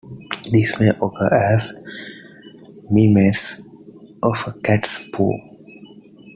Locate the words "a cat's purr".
4.47-5.29